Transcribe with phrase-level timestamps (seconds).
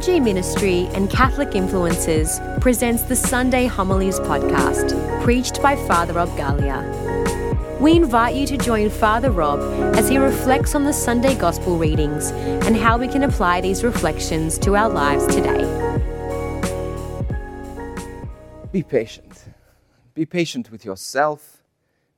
[0.00, 7.78] FRG Ministry and Catholic Influencers presents the Sunday Homilies podcast, preached by Father Rob Galea.
[7.78, 9.60] We invite you to join Father Rob
[9.94, 14.56] as he reflects on the Sunday Gospel readings and how we can apply these reflections
[14.60, 15.66] to our lives today.
[18.72, 19.44] Be patient.
[20.14, 21.62] Be patient with yourself.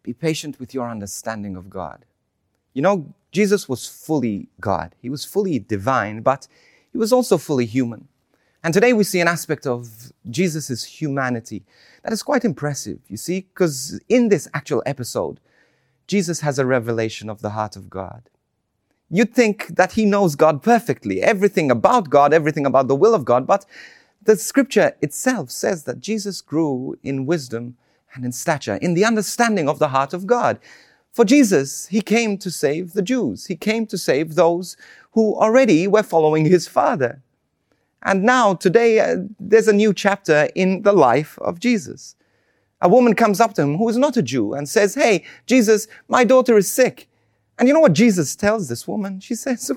[0.05, 2.05] Be patient with your understanding of God.
[2.75, 6.47] You know, Jesus was fully God, he was fully divine, but
[6.93, 8.09] he was also fully human.
[8.63, 11.65] And today we see an aspect of Jesus' humanity
[12.03, 15.41] that is quite impressive, you see, because in this actual episode,
[16.07, 18.29] Jesus has a revelation of the heart of God.
[19.11, 23.25] You'd think that he knows God perfectly, everything about God, everything about the will of
[23.25, 23.67] God, but
[24.23, 27.77] the scripture itself says that Jesus grew in wisdom
[28.15, 30.59] and in stature, in the understanding of the heart of God.
[31.13, 33.47] For Jesus, he came to save the Jews.
[33.47, 34.79] He came to save those
[35.13, 37.21] who already were following his Father.
[38.03, 42.17] And now, today, uh, there's a new chapter in the life of Jesus.
[42.81, 45.87] A woman comes up to him who is not a Jew and says, Hey, Jesus,
[46.09, 47.09] my daughter is sick.
[47.59, 49.21] And you know what Jesus tells this woman?
[49.21, 49.71] She says,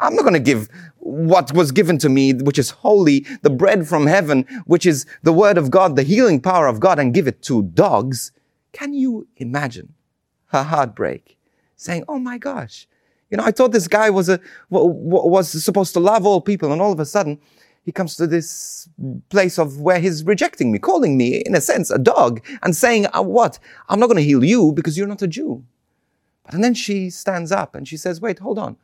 [0.00, 3.86] I'm not going to give what was given to me, which is holy, the bread
[3.86, 7.28] from heaven, which is the word of God, the healing power of God, and give
[7.28, 8.32] it to dogs.
[8.72, 9.94] Can you imagine
[10.54, 11.36] her heartbreak
[11.76, 12.86] saying, Oh my gosh,
[13.30, 16.72] you know, I thought this guy was a, was supposed to love all people.
[16.72, 17.40] And all of a sudden
[17.84, 18.88] he comes to this
[19.28, 23.06] place of where he's rejecting me, calling me, in a sense, a dog and saying,
[23.12, 23.58] uh, what?
[23.88, 25.64] I'm not going to heal you because you're not a Jew.
[26.44, 28.76] But, and then she stands up and she says, wait, hold on.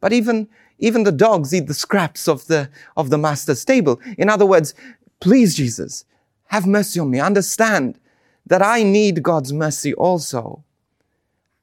[0.00, 4.00] But even, even the dogs eat the scraps of the, of the master's table.
[4.18, 4.74] In other words,
[5.20, 6.04] please, Jesus,
[6.46, 7.20] have mercy on me.
[7.20, 8.00] Understand
[8.44, 10.64] that I need God's mercy also.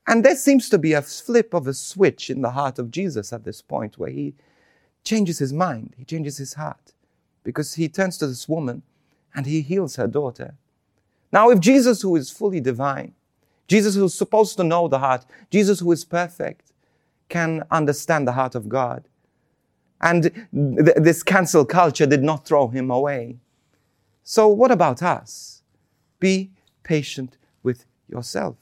[0.10, 3.32] And there seems to be a flip of a switch in the heart of Jesus
[3.32, 4.34] at this point where he
[5.04, 6.94] changes his mind, he changes his heart,
[7.44, 8.82] because he turns to this woman
[9.36, 10.56] and he heals her daughter.
[11.32, 13.14] Now, if Jesus, who is fully divine,
[13.68, 16.72] Jesus, who is supposed to know the heart, Jesus, who is perfect,
[17.30, 19.08] can understand the heart of God,
[20.02, 23.38] and th- this cancel culture did not throw him away.
[24.24, 25.62] So, what about us?
[26.20, 26.50] Be
[26.82, 28.56] patient with yourself.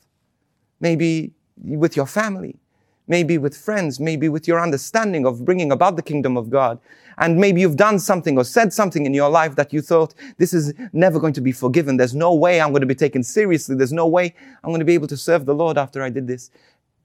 [0.81, 2.59] Maybe with your family,
[3.07, 6.79] maybe with friends, maybe with your understanding of bringing about the kingdom of God.
[7.17, 10.53] And maybe you've done something or said something in your life that you thought, this
[10.53, 11.97] is never going to be forgiven.
[11.97, 13.75] There's no way I'm going to be taken seriously.
[13.75, 16.27] There's no way I'm going to be able to serve the Lord after I did
[16.27, 16.51] this.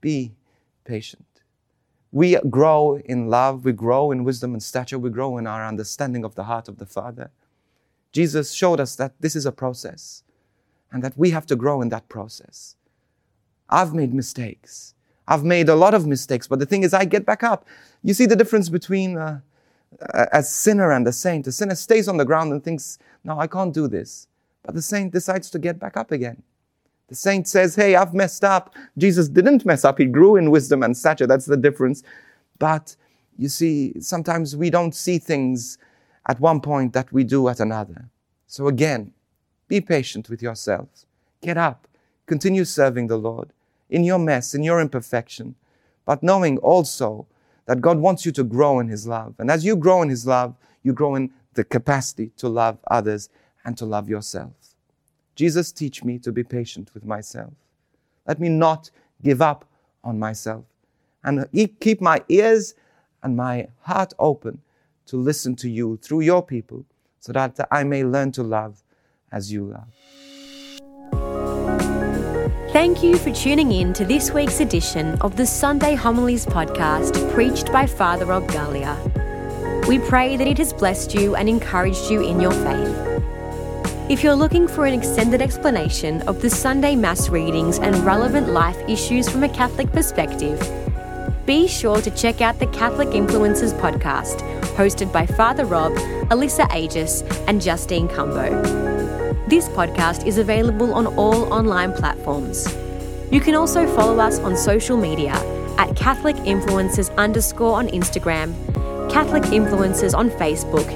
[0.00, 0.32] Be
[0.84, 1.24] patient.
[2.10, 6.24] We grow in love, we grow in wisdom and stature, we grow in our understanding
[6.24, 7.30] of the heart of the Father.
[8.12, 10.22] Jesus showed us that this is a process
[10.92, 12.76] and that we have to grow in that process.
[13.72, 14.94] I've made mistakes.
[15.26, 17.66] I've made a lot of mistakes, but the thing is, I get back up.
[18.02, 19.40] You see the difference between uh,
[20.32, 21.46] a sinner and a saint.
[21.46, 24.26] A sinner stays on the ground and thinks, no, I can't do this.
[24.62, 26.42] But the saint decides to get back up again.
[27.08, 28.74] The saint says, hey, I've messed up.
[28.98, 29.98] Jesus didn't mess up.
[29.98, 31.26] He grew in wisdom and stature.
[31.26, 32.02] That's the difference.
[32.58, 32.94] But
[33.38, 35.78] you see, sometimes we don't see things
[36.26, 38.08] at one point that we do at another.
[38.46, 39.12] So again,
[39.68, 40.88] be patient with yourself.
[41.40, 41.88] Get up.
[42.26, 43.52] Continue serving the Lord
[43.92, 45.54] in your mess, in your imperfection,
[46.04, 47.26] but knowing also
[47.66, 49.34] that God wants you to grow in His love.
[49.38, 53.28] And as you grow in His love, you grow in the capacity to love others
[53.64, 54.52] and to love yourself.
[55.36, 57.52] Jesus, teach me to be patient with myself.
[58.26, 58.90] Let me not
[59.22, 59.64] give up
[60.02, 60.64] on myself
[61.22, 61.46] and
[61.80, 62.74] keep my ears
[63.22, 64.60] and my heart open
[65.06, 66.84] to listen to you through your people
[67.20, 68.82] so that I may learn to love
[69.30, 69.88] as you love.
[72.72, 77.70] Thank you for tuning in to this week's edition of the Sunday Homilies podcast preached
[77.70, 78.96] by Father Rob Galea.
[79.86, 82.96] We pray that it has blessed you and encouraged you in your faith.
[84.08, 88.78] If you're looking for an extended explanation of the Sunday Mass readings and relevant life
[88.88, 90.58] issues from a Catholic perspective,
[91.44, 94.40] be sure to check out the Catholic Influencers podcast,
[94.76, 95.92] hosted by Father Rob,
[96.30, 99.01] Alyssa Aegis, and Justine Cumbo.
[99.52, 102.66] This podcast is available on all online platforms.
[103.30, 105.34] You can also follow us on social media
[105.76, 108.54] at Catholic Influencers underscore on Instagram,
[109.12, 110.88] Catholic Influencers on Facebook,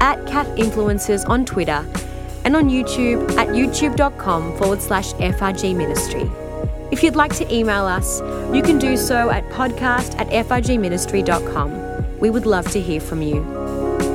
[0.00, 1.86] at Cat Influencers on Twitter,
[2.44, 6.28] and on YouTube at youtube.com forward slash FRG Ministry.
[6.90, 8.20] If you'd like to email us,
[8.52, 12.18] you can do so at podcast at frgministry.com.
[12.18, 13.61] We would love to hear from you.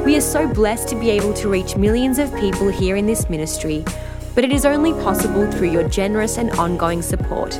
[0.07, 3.29] We are so blessed to be able to reach millions of people here in this
[3.29, 3.83] ministry,
[4.35, 7.59] but it is only possible through your generous and ongoing support.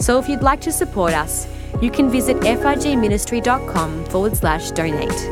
[0.00, 1.46] So if you'd like to support us,
[1.80, 5.30] you can visit frgministry.com forward slash donate.